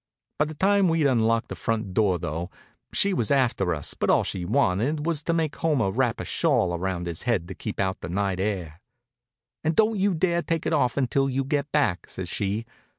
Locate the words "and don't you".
9.63-10.15